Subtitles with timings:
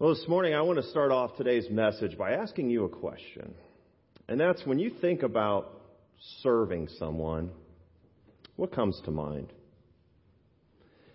[0.00, 3.52] Well, this morning I want to start off today's message by asking you a question.
[4.30, 5.78] And that's when you think about
[6.42, 7.50] serving someone,
[8.56, 9.52] what comes to mind?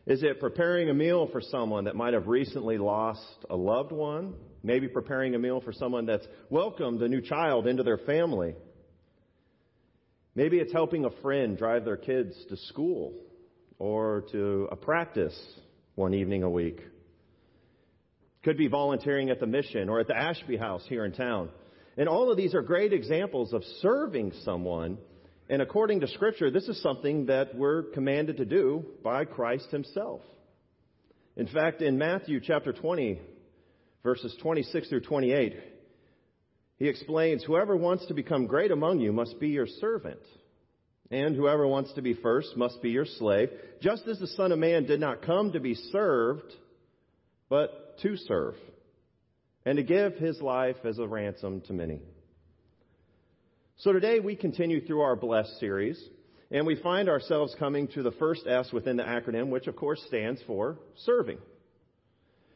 [0.06, 4.36] Is it preparing a meal for someone that might have recently lost a loved one?
[4.62, 8.54] Maybe preparing a meal for someone that's welcomed a new child into their family?
[10.36, 13.16] Maybe it's helping a friend drive their kids to school
[13.80, 15.36] or to a practice
[15.96, 16.82] one evening a week.
[18.46, 21.50] Could be volunteering at the mission or at the Ashby House here in town.
[21.98, 25.00] And all of these are great examples of serving someone.
[25.50, 30.22] And according to Scripture, this is something that we're commanded to do by Christ Himself.
[31.36, 33.20] In fact, in Matthew chapter 20,
[34.04, 35.56] verses 26 through 28,
[36.78, 40.22] He explains, Whoever wants to become great among you must be your servant.
[41.10, 43.50] And whoever wants to be first must be your slave,
[43.82, 46.54] just as the Son of Man did not come to be served,
[47.50, 48.56] but to serve
[49.66, 52.02] and to give his life as a ransom to many.
[53.78, 56.02] So today we continue through our Blessed series,
[56.50, 60.02] and we find ourselves coming to the first S within the acronym, which of course
[60.08, 61.40] stands for serving.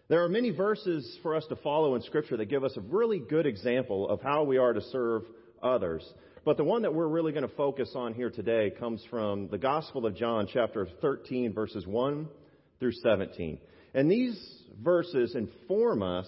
[0.07, 3.19] There are many verses for us to follow in Scripture that give us a really
[3.19, 5.23] good example of how we are to serve
[5.61, 6.07] others.
[6.45, 9.57] But the one that we're really going to focus on here today comes from the
[9.57, 12.27] Gospel of John, chapter 13, verses 1
[12.79, 13.59] through 17.
[13.93, 14.39] And these
[14.83, 16.27] verses inform us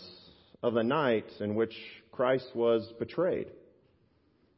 [0.64, 1.76] of the night in which
[2.12, 3.48] Christ was betrayed.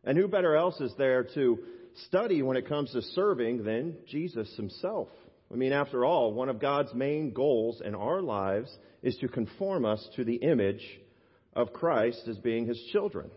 [0.03, 1.59] And who better else is there to
[2.07, 5.07] study when it comes to serving than Jesus himself?
[5.51, 9.85] I mean, after all, one of God's main goals in our lives is to conform
[9.85, 10.83] us to the image
[11.53, 13.29] of Christ as being his children.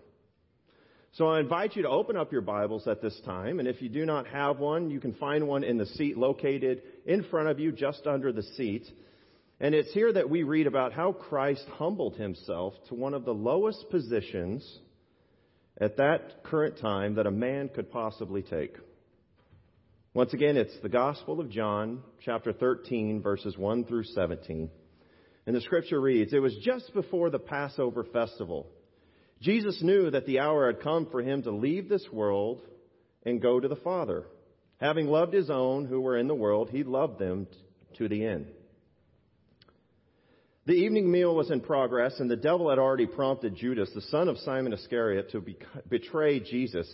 [1.12, 3.88] So I invite you to open up your Bibles at this time, and if you
[3.88, 7.58] do not have one, you can find one in the seat located in front of
[7.58, 8.86] you just under the seat.
[9.58, 13.32] And it's here that we read about how Christ humbled himself to one of the
[13.32, 14.80] lowest positions
[15.80, 18.76] at that current time that a man could possibly take.
[20.12, 24.70] Once again, it's the Gospel of John, chapter 13, verses 1 through 17.
[25.46, 28.66] And the scripture reads, It was just before the Passover festival.
[29.40, 32.62] Jesus knew that the hour had come for him to leave this world
[33.24, 34.24] and go to the Father.
[34.80, 37.46] Having loved his own who were in the world, he loved them
[37.98, 38.46] to the end.
[40.66, 44.28] The evening meal was in progress, and the devil had already prompted Judas, the son
[44.28, 45.56] of Simon Iscariot, to be,
[45.88, 46.92] betray Jesus.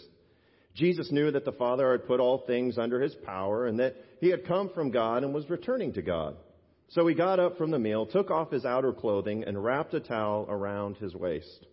[0.75, 4.29] Jesus knew that the Father had put all things under his power and that he
[4.29, 6.37] had come from God and was returning to God.
[6.89, 10.01] So he got up from the meal, took off his outer clothing, and wrapped a
[10.01, 11.67] towel around his waist.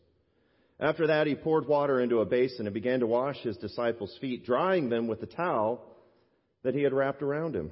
[0.79, 4.45] After that, he poured water into a basin and began to wash his disciples' feet,
[4.45, 5.83] drying them with the towel
[6.63, 7.71] that he had wrapped around him.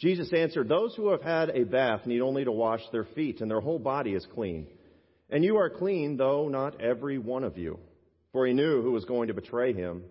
[0.00, 3.50] Jesus answered, Those who have had a bath need only to wash their feet, and
[3.50, 4.66] their whole body is clean.
[5.28, 7.78] And you are clean, though not every one of you.
[8.32, 10.04] For he knew who was going to betray him,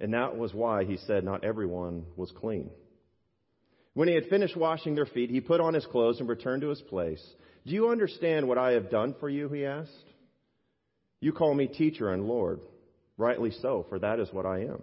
[0.00, 2.70] and that was why he said not everyone was clean.
[3.92, 6.68] When he had finished washing their feet, he put on his clothes and returned to
[6.70, 7.22] his place.
[7.66, 9.48] Do you understand what I have done for you?
[9.48, 9.90] He asked.
[11.20, 12.60] You call me teacher and Lord.
[13.16, 14.82] Rightly so, for that is what I am.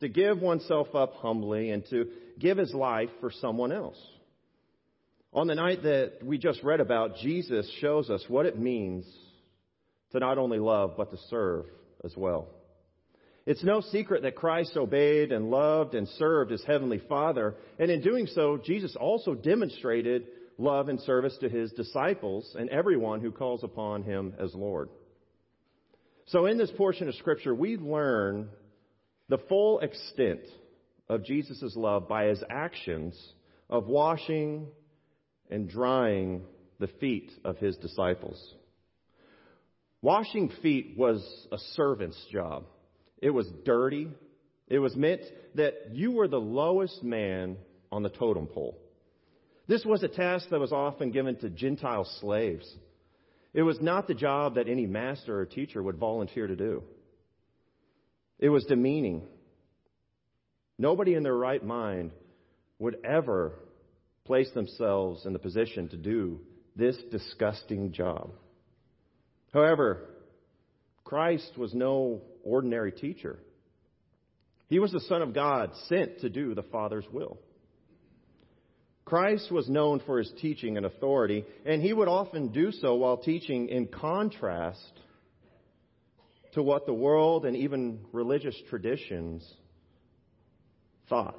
[0.00, 2.06] to give oneself up humbly and to
[2.38, 3.98] give his life for someone else.
[5.32, 9.04] On the night that we just read about, Jesus shows us what it means
[10.12, 11.66] to not only love, but to serve
[12.04, 12.48] as well.
[13.44, 18.02] It's no secret that Christ obeyed and loved and served his heavenly Father, and in
[18.02, 20.26] doing so, Jesus also demonstrated
[20.58, 24.88] love and service to his disciples and everyone who calls upon him as Lord.
[26.26, 28.48] So in this portion of Scripture, we learn
[29.28, 30.40] the full extent
[31.08, 33.18] of Jesus' love by his actions
[33.68, 34.66] of washing
[35.50, 36.42] and drying
[36.78, 38.54] the feet of his disciples.
[40.02, 42.64] Washing feet was a servant's job.
[43.18, 44.08] It was dirty.
[44.68, 45.22] It was meant
[45.54, 47.56] that you were the lowest man
[47.90, 48.78] on the totem pole.
[49.68, 52.72] This was a task that was often given to Gentile slaves.
[53.52, 56.82] It was not the job that any master or teacher would volunteer to do.
[58.38, 59.22] It was demeaning.
[60.78, 62.12] Nobody in their right mind
[62.78, 63.52] would ever
[64.24, 66.40] place themselves in the position to do
[66.74, 68.30] this disgusting job.
[69.52, 70.02] However,
[71.04, 73.38] Christ was no ordinary teacher.
[74.68, 77.38] He was the Son of God sent to do the Father's will.
[79.04, 83.16] Christ was known for his teaching and authority, and he would often do so while
[83.16, 84.92] teaching in contrast
[86.56, 89.46] to what the world and even religious traditions
[91.06, 91.36] thought.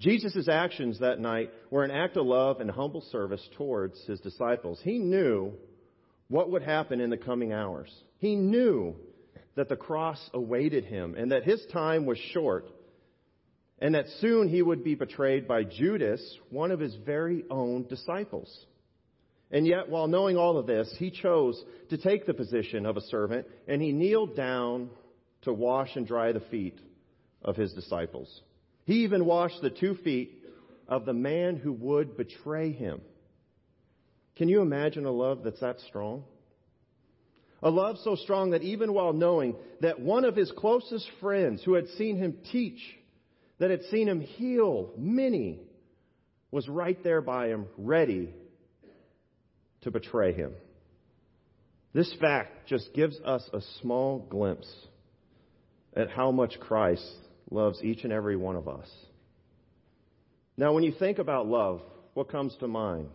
[0.00, 4.80] Jesus' actions that night were an act of love and humble service towards his disciples.
[4.82, 5.52] He knew
[6.28, 7.94] what would happen in the coming hours.
[8.20, 8.96] He knew
[9.54, 12.70] that the cross awaited him and that his time was short
[13.80, 18.64] and that soon he would be betrayed by Judas, one of his very own disciples.
[19.50, 23.02] And yet, while knowing all of this, he chose to take the position of a
[23.02, 24.90] servant and he kneeled down
[25.42, 26.78] to wash and dry the feet
[27.42, 28.42] of his disciples.
[28.84, 30.44] He even washed the two feet
[30.86, 33.00] of the man who would betray him.
[34.36, 36.24] Can you imagine a love that's that strong?
[37.62, 41.74] A love so strong that even while knowing that one of his closest friends who
[41.74, 42.80] had seen him teach,
[43.58, 45.60] that had seen him heal many,
[46.50, 48.32] was right there by him, ready
[49.82, 50.52] to betray him.
[51.92, 54.72] This fact just gives us a small glimpse
[55.96, 57.04] at how much Christ
[57.50, 58.88] loves each and every one of us.
[60.56, 61.80] Now, when you think about love,
[62.14, 63.10] what comes to mind?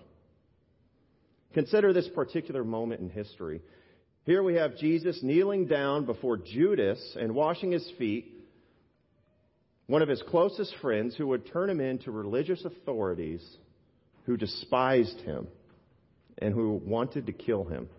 [1.53, 3.61] Consider this particular moment in history.
[4.25, 8.33] Here we have Jesus kneeling down before Judas and washing his feet,
[9.87, 13.45] one of his closest friends who would turn him into religious authorities
[14.25, 15.47] who despised him
[16.37, 17.89] and who wanted to kill him.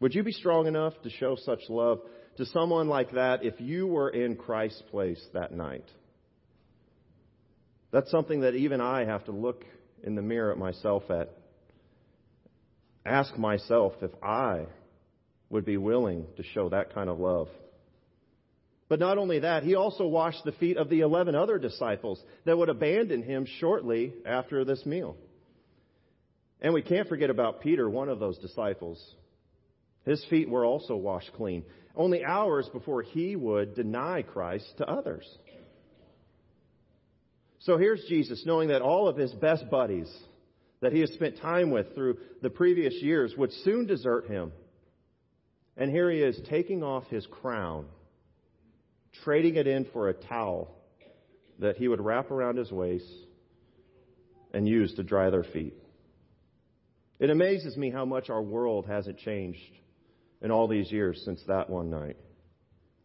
[0.00, 2.00] Would you be strong enough to show such love
[2.36, 5.88] to someone like that if you were in Christ's place that night?
[7.90, 9.64] That's something that even I have to look
[10.02, 11.30] in the mirror at myself at
[13.06, 14.66] ask myself if I
[15.50, 17.48] would be willing to show that kind of love.
[18.88, 22.56] But not only that, he also washed the feet of the 11 other disciples that
[22.56, 25.16] would abandon him shortly after this meal.
[26.64, 28.98] And we can't forget about Peter, one of those disciples.
[30.06, 31.62] His feet were also washed clean,
[31.94, 35.28] only hours before he would deny Christ to others.
[37.60, 40.10] So here's Jesus, knowing that all of his best buddies,
[40.80, 44.50] that he has spent time with through the previous years would soon desert him.
[45.76, 47.84] And here he is taking off his crown,
[49.22, 50.74] trading it in for a towel
[51.58, 53.04] that he would wrap around his waist
[54.54, 55.74] and use to dry their feet.
[57.18, 59.60] It amazes me how much our world hasn't changed
[60.42, 62.16] in all these years since that one night.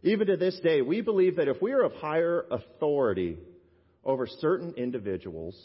[0.04, 3.38] Even to this day, we believe that if we are of higher authority
[4.04, 5.56] over certain individuals,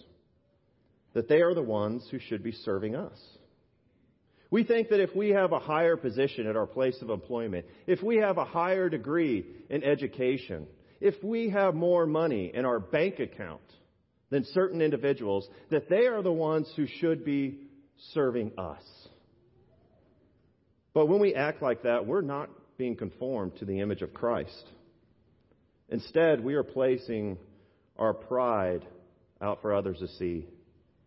[1.14, 3.18] that they are the ones who should be serving us.
[4.50, 8.02] We think that if we have a higher position at our place of employment, if
[8.02, 10.66] we have a higher degree in education,
[11.00, 13.60] if we have more money in our bank account
[14.30, 17.63] than certain individuals, that they are the ones who should be
[18.12, 18.82] serving us.
[20.92, 24.64] But when we act like that, we're not being conformed to the image of Christ.
[25.88, 27.38] Instead, we are placing
[27.98, 28.84] our pride
[29.40, 30.46] out for others to see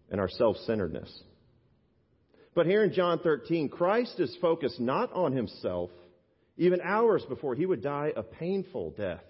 [0.09, 1.11] and our self centeredness.
[2.53, 5.91] But here in John 13, Christ is focused not on himself,
[6.57, 9.23] even hours before he would die a painful death,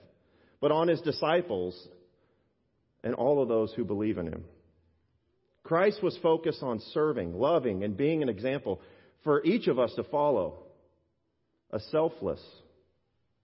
[0.62, 1.76] but on his disciples
[3.04, 4.46] and all of those who believe in him.
[5.68, 8.82] Christ was focused on serving, loving, and being an example
[9.24, 10.64] for each of us to follow.
[11.72, 12.42] A selfless,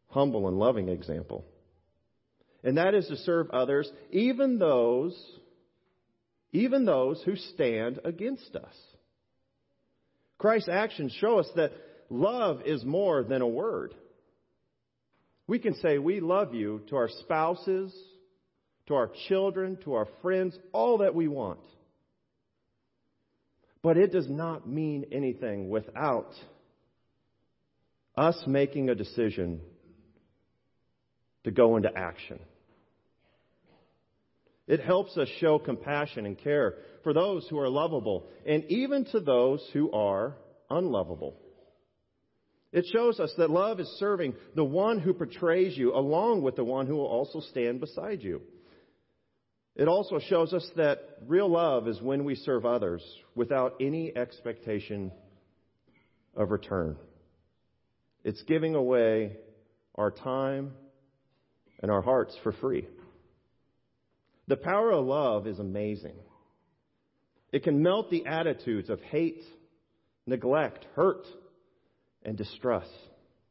[0.08, 1.46] humble, and loving example
[2.64, 5.14] and that is to serve others, even those,
[6.52, 8.74] even those who stand against us.
[10.38, 11.74] Christ's actions show us that
[12.10, 13.94] love is more than a word.
[15.46, 17.94] We can say we love you to our spouses,
[18.88, 21.60] to our children, to our friends, all that we want.
[23.84, 26.32] But it does not mean anything without
[28.16, 29.60] us making a decision
[31.44, 32.40] to go into action.
[34.66, 39.20] It helps us show compassion and care for those who are lovable and even to
[39.20, 40.38] those who are
[40.70, 41.38] unlovable.
[42.72, 46.64] It shows us that love is serving the one who betrays you along with the
[46.64, 48.42] one who will also stand beside you.
[49.76, 53.04] It also shows us that real love is when we serve others
[53.34, 55.12] without any expectation
[56.36, 56.96] of return.
[58.24, 59.38] It's giving away
[59.96, 60.74] our time
[61.82, 62.88] and our hearts for free.
[64.48, 66.16] The power of love is amazing.
[67.52, 69.44] It can melt the attitudes of hate,
[70.28, 71.26] neglect, hurt,
[72.24, 72.92] and distrust.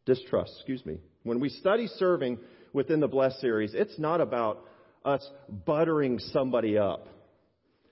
[0.07, 0.99] Distrust, excuse me.
[1.23, 2.38] When we study serving
[2.73, 4.64] within the Blessed series, it's not about
[5.05, 7.09] us buttering somebody up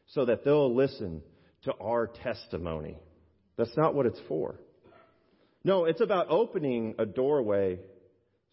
[0.09, 1.23] so that they'll listen
[1.63, 2.97] to our testimony.
[3.57, 4.57] That's not what it's for.
[5.63, 7.79] No, it's about opening a doorway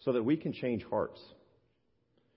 [0.04, 1.20] so that we can change hearts.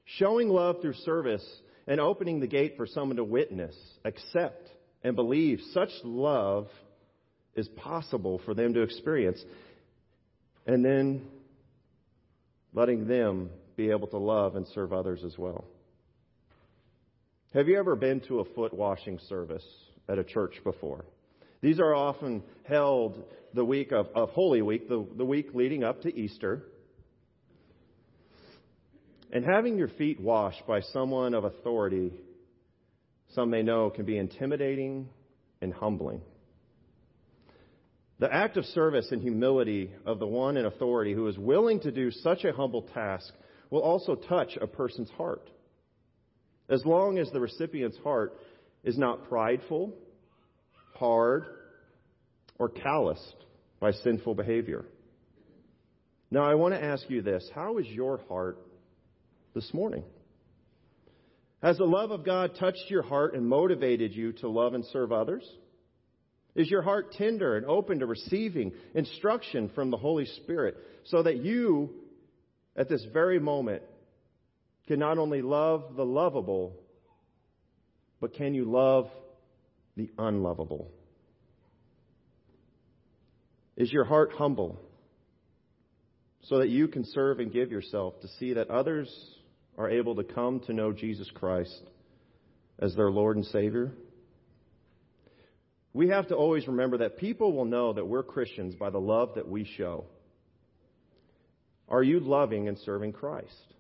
[0.04, 1.44] Showing love through service
[1.86, 3.74] and opening the gate for someone to witness,
[4.04, 4.68] accept,
[5.02, 6.68] and believe such love
[7.54, 9.42] is possible for them to experience.
[10.66, 11.26] And then
[12.72, 15.64] letting them be able to love and serve others as well.
[17.52, 19.64] Have you ever been to a foot washing service
[20.08, 21.04] at a church before?
[21.60, 26.02] These are often held the week of, of Holy Week, the, the week leading up
[26.02, 26.62] to Easter.
[29.32, 32.12] And having your feet washed by someone of authority,
[33.34, 35.08] some may know, can be intimidating
[35.60, 36.20] and humbling.
[38.20, 41.90] The act of service and humility of the one in authority who is willing to
[41.90, 43.34] do such a humble task
[43.70, 45.50] will also touch a person's heart.
[46.70, 48.38] As long as the recipient's heart
[48.84, 49.92] is not prideful,
[50.94, 51.44] hard,
[52.58, 53.44] or calloused
[53.80, 54.84] by sinful behavior.
[56.30, 58.58] Now, I want to ask you this How is your heart
[59.54, 60.04] this morning?
[61.62, 65.12] Has the love of God touched your heart and motivated you to love and serve
[65.12, 65.44] others?
[66.54, 71.38] Is your heart tender and open to receiving instruction from the Holy Spirit so that
[71.38, 71.90] you,
[72.76, 73.82] at this very moment,
[74.86, 76.74] can not only love the lovable,
[78.20, 79.08] but can you love
[79.96, 80.90] the unlovable?
[83.76, 84.78] Is your heart humble
[86.42, 89.10] so that you can serve and give yourself to see that others
[89.78, 91.82] are able to come to know Jesus Christ
[92.78, 93.92] as their Lord and Savior?
[95.92, 99.34] We have to always remember that people will know that we're Christians by the love
[99.36, 100.04] that we show.
[101.88, 103.74] Are you loving and serving Christ?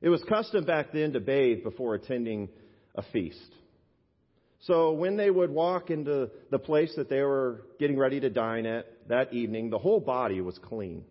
[0.00, 2.48] It was custom back then to bathe before attending
[2.94, 3.54] a feast.
[4.62, 8.66] So when they would walk into the place that they were getting ready to dine
[8.66, 11.04] at that evening, the whole body was clean.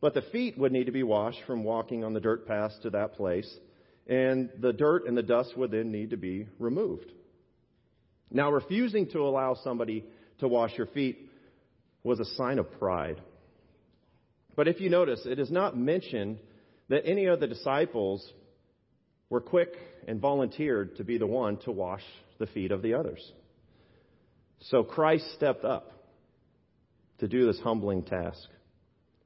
[0.00, 2.90] But the feet would need to be washed from walking on the dirt paths to
[2.90, 3.50] that place,
[4.06, 7.12] and the dirt and the dust would then need to be removed.
[8.30, 10.04] Now, refusing to allow somebody
[10.38, 11.30] to wash your feet
[12.02, 13.20] was a sign of pride.
[14.56, 16.38] But if you notice, it is not mentioned
[16.90, 18.28] that any of the disciples
[19.30, 19.74] were quick
[20.08, 22.02] and volunteered to be the one to wash
[22.38, 23.32] the feet of the others.
[24.62, 25.92] So Christ stepped up
[27.20, 28.48] to do this humbling task.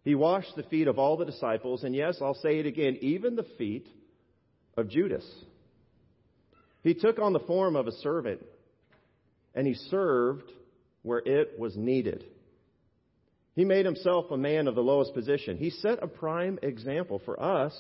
[0.04, 3.34] He washed the feet of all the disciples, and yes, I'll say it again, even
[3.34, 3.88] the feet
[4.76, 5.26] of Judas.
[6.82, 8.44] He took on the form of a servant,
[9.54, 10.52] and he served
[11.02, 12.24] where it was needed.
[13.54, 15.56] He made himself a man of the lowest position.
[15.56, 17.72] He set a prime example for us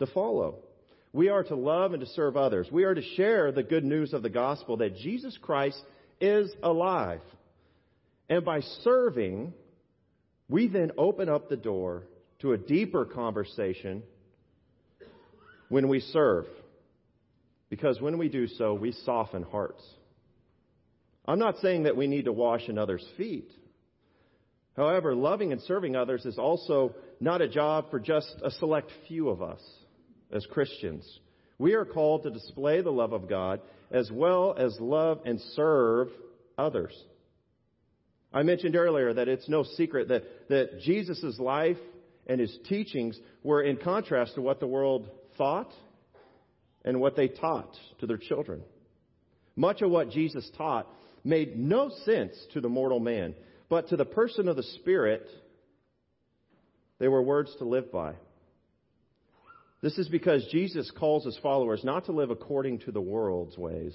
[0.00, 0.56] to follow.
[1.12, 2.68] We are to love and to serve others.
[2.70, 5.80] We are to share the good news of the gospel that Jesus Christ
[6.20, 7.22] is alive.
[8.28, 9.54] And by serving,
[10.48, 12.02] we then open up the door
[12.40, 14.02] to a deeper conversation
[15.68, 16.46] when we serve.
[17.70, 19.82] Because when we do so, we soften hearts.
[21.26, 23.50] I'm not saying that we need to wash another's feet.
[24.76, 29.30] However, loving and serving others is also not a job for just a select few
[29.30, 29.60] of us
[30.30, 31.06] as Christians.
[31.58, 36.08] We are called to display the love of God as well as love and serve
[36.58, 36.92] others.
[38.32, 41.78] I mentioned earlier that it's no secret that, that Jesus' life
[42.26, 45.72] and his teachings were in contrast to what the world thought
[46.84, 48.62] and what they taught to their children.
[49.54, 50.86] Much of what Jesus taught
[51.24, 53.34] made no sense to the mortal man.
[53.68, 55.26] But to the person of the Spirit,
[56.98, 58.14] they were words to live by.
[59.82, 63.94] This is because Jesus calls his followers not to live according to the world's ways,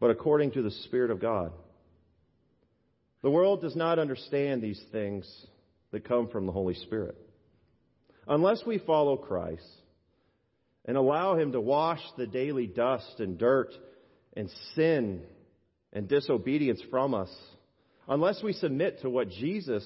[0.00, 1.52] but according to the Spirit of God.
[3.22, 5.26] The world does not understand these things
[5.90, 7.16] that come from the Holy Spirit.
[8.28, 9.62] Unless we follow Christ
[10.84, 13.72] and allow him to wash the daily dust and dirt
[14.36, 15.22] and sin
[15.92, 17.30] and disobedience from us,
[18.08, 19.84] unless we submit to what Jesus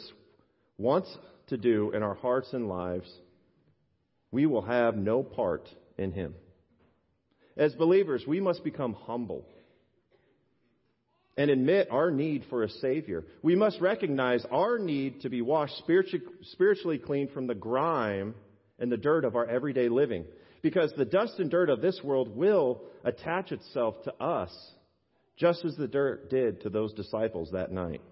[0.78, 1.14] wants
[1.48, 3.10] to do in our hearts and lives,
[4.30, 6.34] we will have no part in Him.
[7.56, 9.44] As believers, we must become humble
[11.36, 13.24] and admit our need for a Savior.
[13.42, 15.82] We must recognize our need to be washed
[16.42, 18.34] spiritually clean from the grime
[18.78, 20.24] and the dirt of our everyday living.
[20.62, 24.50] Because the dust and dirt of this world will attach itself to us,
[25.36, 28.02] just as the dirt did to those disciples that night.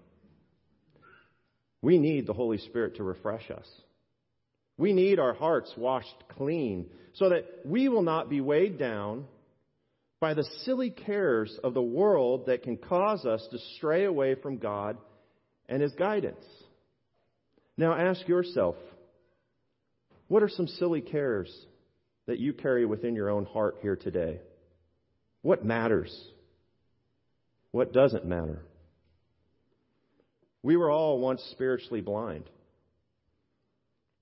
[1.81, 3.67] We need the Holy Spirit to refresh us.
[4.77, 9.25] We need our hearts washed clean so that we will not be weighed down
[10.19, 14.57] by the silly cares of the world that can cause us to stray away from
[14.57, 14.97] God
[15.67, 16.43] and His guidance.
[17.77, 18.75] Now ask yourself,
[20.27, 21.49] what are some silly cares
[22.27, 24.41] that you carry within your own heart here today?
[25.41, 26.13] What matters?
[27.71, 28.61] What doesn't matter?
[30.63, 32.49] We were all once spiritually blind.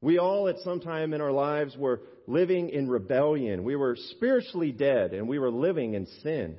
[0.01, 3.63] We all, at some time in our lives, were living in rebellion.
[3.63, 6.58] We were spiritually dead and we were living in sin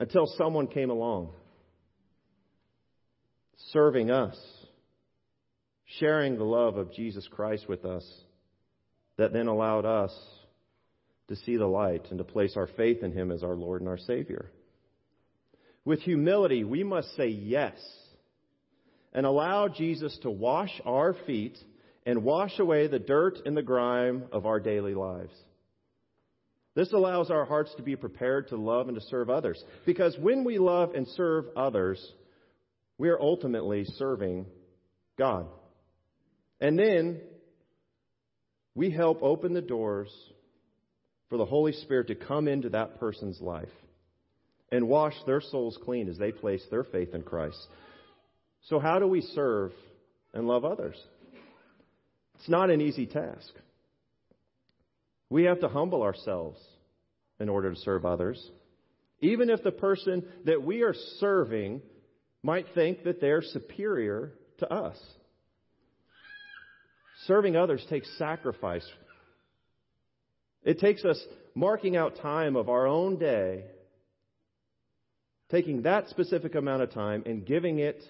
[0.00, 1.30] until someone came along,
[3.70, 4.36] serving us,
[6.00, 8.04] sharing the love of Jesus Christ with us,
[9.16, 10.12] that then allowed us
[11.28, 13.88] to see the light and to place our faith in Him as our Lord and
[13.88, 14.50] our Savior.
[15.84, 17.74] With humility, we must say yes
[19.12, 21.58] and allow Jesus to wash our feet
[22.06, 25.34] and wash away the dirt and the grime of our daily lives.
[26.74, 29.62] This allows our hearts to be prepared to love and to serve others.
[29.84, 32.02] Because when we love and serve others,
[32.96, 34.46] we are ultimately serving
[35.18, 35.46] God.
[36.60, 37.20] And then
[38.74, 40.10] we help open the doors
[41.28, 43.68] for the Holy Spirit to come into that person's life
[44.70, 47.58] and wash their souls clean as they place their faith in Christ.
[48.68, 49.72] So, how do we serve
[50.32, 50.96] and love others?
[52.36, 53.52] It's not an easy task.
[55.30, 56.58] We have to humble ourselves
[57.40, 58.50] in order to serve others.
[59.20, 61.80] Even if the person that we are serving
[62.42, 64.98] might think that they're superior to us.
[67.26, 68.86] Serving others takes sacrifice.
[70.64, 71.22] It takes us
[71.54, 73.64] marking out time of our own day,
[75.50, 78.02] taking that specific amount of time and giving it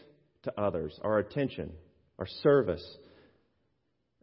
[0.45, 1.73] to others, our attention,
[2.19, 2.85] our service.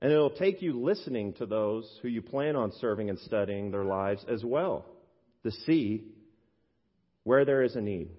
[0.01, 3.83] And it'll take you listening to those who you plan on serving and studying their
[3.83, 4.85] lives as well
[5.43, 6.03] to see
[7.23, 8.09] where there is a need.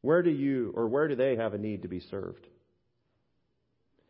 [0.00, 2.46] Where do you or where do they have a need to be served?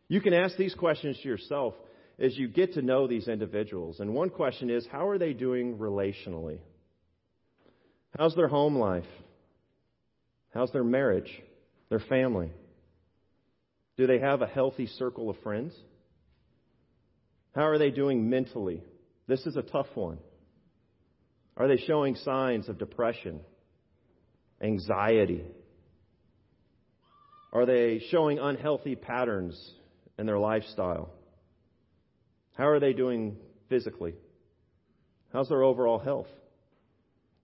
[0.07, 1.73] You can ask these questions to yourself
[2.19, 3.99] as you get to know these individuals.
[3.99, 6.59] And one question is how are they doing relationally?
[8.17, 9.03] How's their home life?
[10.53, 11.31] How's their marriage?
[11.89, 12.51] Their family?
[13.97, 15.73] Do they have a healthy circle of friends?
[17.53, 18.83] How are they doing mentally?
[19.27, 20.17] This is a tough one.
[21.57, 23.39] Are they showing signs of depression,
[24.61, 25.43] anxiety?
[27.53, 29.57] Are they showing unhealthy patterns
[30.19, 31.09] in their lifestyle?
[32.57, 33.37] How are they doing
[33.69, 34.15] physically?
[35.31, 36.27] How's their overall health?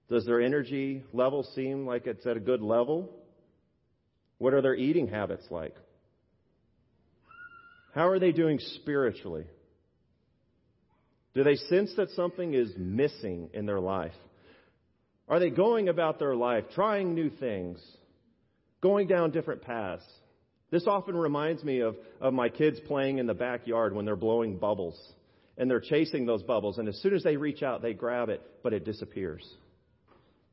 [0.10, 3.10] Does their energy level seem like it's at a good level?
[4.42, 5.76] What are their eating habits like?
[7.94, 9.46] How are they doing spiritually?
[11.36, 14.16] Do they sense that something is missing in their life?
[15.30, 17.80] Are they going about their life, trying new things,
[18.82, 20.06] going down different paths?
[20.72, 24.58] This often reminds me of, of my kids playing in the backyard when they're blowing
[24.58, 25.00] bubbles
[25.56, 28.42] and they're chasing those bubbles, and as soon as they reach out, they grab it,
[28.64, 29.48] but it disappears.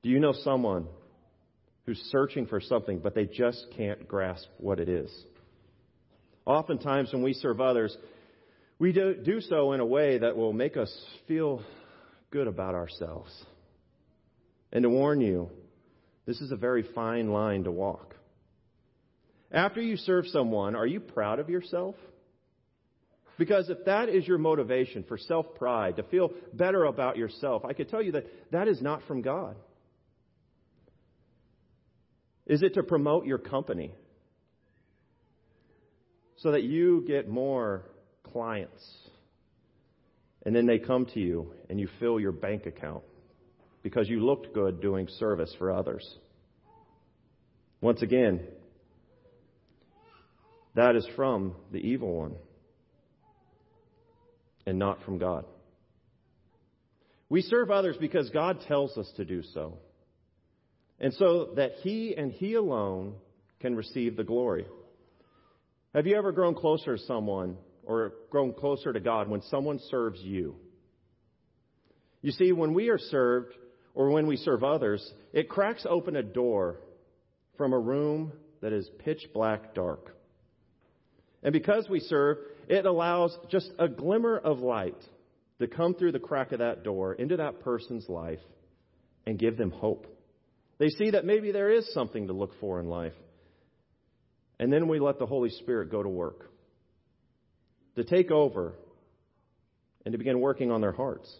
[0.02, 0.88] Do you know someone
[1.88, 5.10] who's searching for something, but they just can't grasp what it is?
[6.44, 7.96] Oftentimes, when we serve others,
[8.78, 10.94] we do, do so in a way that will make us
[11.26, 11.62] feel
[12.30, 13.32] good about ourselves.
[14.70, 15.48] And to warn you,
[16.26, 18.14] this is a very fine line to walk.
[19.50, 21.94] After you serve someone, are you proud of yourself?
[23.38, 27.72] Because if that is your motivation for self pride, to feel better about yourself, I
[27.72, 29.56] could tell you that that is not from God.
[32.48, 33.92] Is it to promote your company?
[36.36, 37.84] So that you get more
[38.32, 38.82] clients.
[40.46, 43.02] And then they come to you and you fill your bank account
[43.82, 46.18] because you looked good doing service for others.
[47.80, 48.40] Once again,
[50.74, 52.34] that is from the evil one
[54.64, 55.44] and not from God.
[57.28, 59.78] We serve others because God tells us to do so.
[61.00, 63.14] And so that He and He alone
[63.60, 64.66] can receive the glory.
[65.94, 70.20] Have you ever grown closer to someone or grown closer to God when someone serves
[70.20, 70.56] you?
[72.20, 73.54] You see, when we are served
[73.94, 76.80] or when we serve others, it cracks open a door
[77.56, 80.14] from a room that is pitch black dark.
[81.42, 85.00] And because we serve, it allows just a glimmer of light
[85.60, 88.40] to come through the crack of that door into that person's life
[89.26, 90.06] and give them hope.
[90.78, 93.14] They see that maybe there is something to look for in life.
[94.60, 96.50] And then we let the Holy Spirit go to work
[97.96, 98.74] to take over
[100.04, 101.32] and to begin working on their hearts.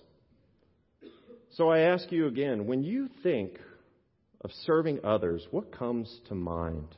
[1.52, 3.58] So I ask you again when you think
[4.40, 6.88] of serving others, what comes to mind?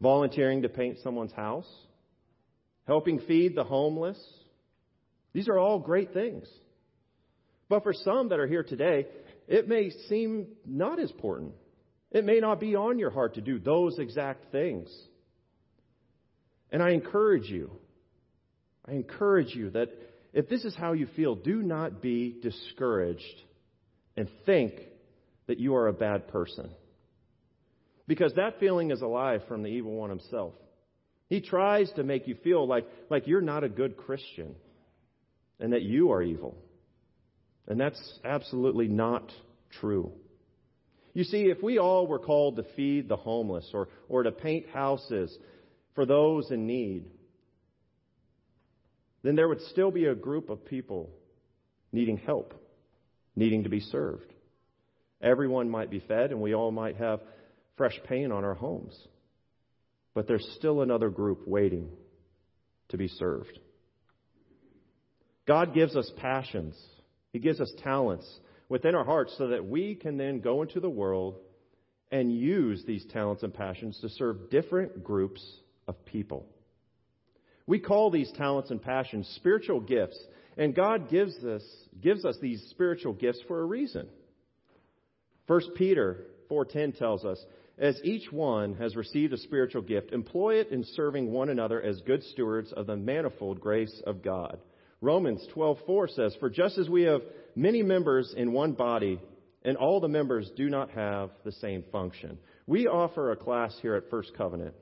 [0.00, 1.68] Volunteering to paint someone's house?
[2.86, 4.18] Helping feed the homeless?
[5.32, 6.46] These are all great things.
[7.72, 9.06] But for some that are here today,
[9.48, 11.54] it may seem not as important.
[12.10, 14.94] It may not be on your heart to do those exact things.
[16.70, 17.70] And I encourage you,
[18.86, 19.88] I encourage you that
[20.34, 23.40] if this is how you feel, do not be discouraged
[24.18, 24.74] and think
[25.46, 26.68] that you are a bad person.
[28.06, 30.52] Because that feeling is alive from the evil one himself.
[31.30, 34.56] He tries to make you feel like, like you're not a good Christian
[35.58, 36.54] and that you are evil.
[37.68, 39.30] And that's absolutely not
[39.80, 40.12] true.
[41.14, 44.66] You see, if we all were called to feed the homeless or, or to paint
[44.72, 45.36] houses
[45.94, 47.04] for those in need,
[49.22, 51.10] then there would still be a group of people
[51.92, 52.54] needing help,
[53.36, 54.32] needing to be served.
[55.20, 57.20] Everyone might be fed, and we all might have
[57.76, 58.98] fresh paint on our homes.
[60.14, 61.88] But there's still another group waiting
[62.88, 63.58] to be served.
[65.46, 66.74] God gives us passions,
[67.32, 68.28] He gives us talents
[68.68, 71.38] within our hearts so that we can then go into the world
[72.10, 75.42] and use these talents and passions to serve different groups
[75.88, 76.46] of people.
[77.66, 80.18] We call these talents and passions spiritual gifts,
[80.56, 81.62] and God gives us,
[82.00, 84.08] gives us these spiritual gifts for a reason.
[85.46, 87.44] 1 Peter 4:10 tells us,
[87.78, 92.00] "As each one has received a spiritual gift, employ it in serving one another as
[92.02, 94.60] good stewards of the manifold grace of God."
[95.02, 97.22] Romans 12:4 says, "For just as we have
[97.54, 99.20] many members in one body,
[99.64, 102.38] and all the members do not have the same function.
[102.66, 104.74] We offer a class here at First Covenant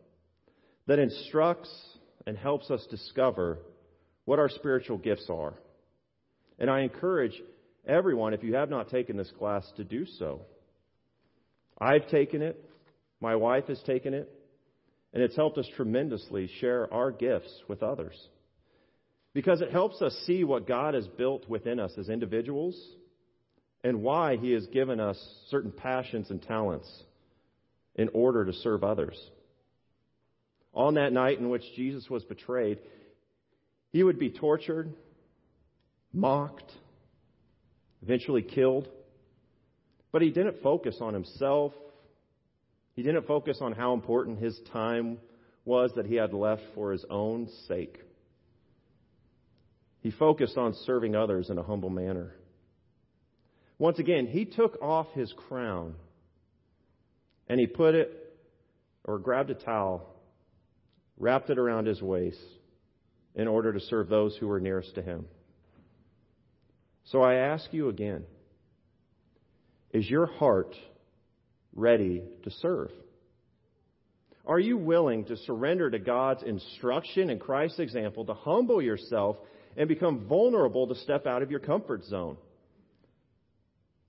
[0.87, 3.59] that instructs and helps us discover
[4.27, 5.55] what our spiritual gifts are.
[6.59, 7.43] And I encourage
[7.87, 10.43] everyone, if you have not taken this class, to do so.
[11.79, 12.63] I've taken it,
[13.21, 14.31] my wife has taken it,
[15.15, 18.29] and it's helped us tremendously share our gifts with others
[19.33, 22.77] because it helps us see what God has built within us as individuals
[23.85, 26.89] and why He has given us certain passions and talents
[27.95, 29.19] in order to serve others.
[30.75, 32.79] On that night in which Jesus was betrayed,
[33.93, 34.93] He would be tortured,
[36.13, 36.71] mocked,
[38.03, 38.89] eventually killed.
[40.13, 41.73] But He didn't focus on Himself.
[42.95, 45.19] He didn't focus on how important His time
[45.65, 47.99] was that He had left for His own sake.
[50.01, 52.35] He focused on serving others in a humble manner.
[53.79, 55.95] Once again, he took off his crown
[57.49, 58.11] and he put it,
[59.05, 60.07] or grabbed a towel,
[61.19, 62.39] wrapped it around his waist
[63.35, 65.27] in order to serve those who were nearest to him.
[67.07, 68.25] So I ask you again
[69.93, 70.77] is your heart
[71.75, 72.91] ready to serve?
[74.47, 79.37] Are you willing to surrender to God's instruction and Christ's example to humble yourself
[79.81, 82.37] and become vulnerable to step out of your comfort zone.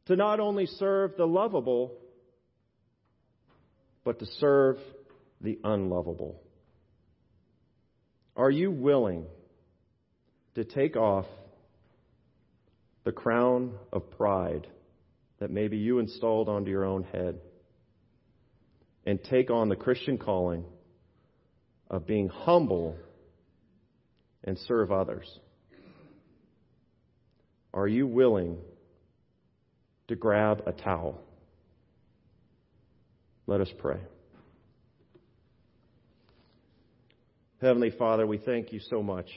[0.07, 1.93] To not only serve the lovable,
[4.03, 4.75] but to serve
[5.39, 6.41] the unlovable.
[8.36, 9.27] Are you willing
[10.55, 11.25] to take off
[13.05, 14.67] the crown of pride
[15.39, 17.39] that maybe you installed onto your own head
[19.05, 20.65] and take on the Christian calling
[21.89, 22.97] of being humble
[24.43, 25.39] and serve others?
[27.73, 28.57] Are you willing
[30.07, 31.21] to grab a towel?
[33.47, 33.99] Let us pray.
[37.62, 39.27] Heavenly Father, we thank you so much.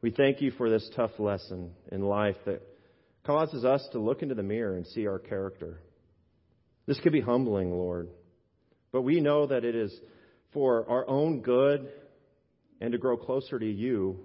[0.00, 2.62] We thank you for this tough lesson in life that
[3.24, 5.78] causes us to look into the mirror and see our character.
[6.86, 8.08] This could be humbling, Lord,
[8.90, 9.94] but we know that it is
[10.52, 11.88] for our own good
[12.80, 14.18] and to grow closer to you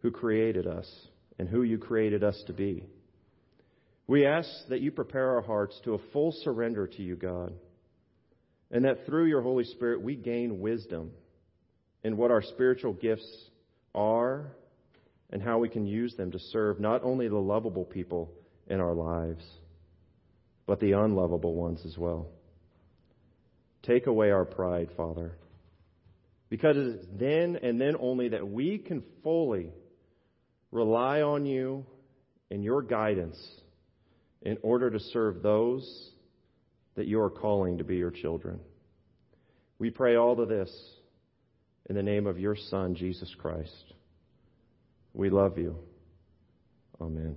[0.00, 0.90] who created us
[1.38, 2.84] and who you created us to be.
[4.06, 7.52] We ask that you prepare our hearts to a full surrender to you, God.
[8.70, 11.10] And that through your Holy Spirit we gain wisdom
[12.04, 13.28] in what our spiritual gifts
[13.94, 14.52] are
[15.30, 18.32] and how we can use them to serve not only the lovable people
[18.68, 19.44] in our lives,
[20.66, 22.28] but the unlovable ones as well.
[23.82, 25.36] Take away our pride, Father.
[26.48, 29.70] Because it is then and then only that we can fully
[30.76, 31.84] rely on you
[32.50, 33.38] and your guidance
[34.42, 36.10] in order to serve those
[36.94, 38.60] that you are calling to be your children.
[39.78, 40.70] We pray all of this
[41.88, 43.94] in the name of your Son, Jesus Christ.
[45.14, 45.76] We love you.
[47.00, 47.36] Amen.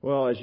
[0.00, 0.34] Well, as you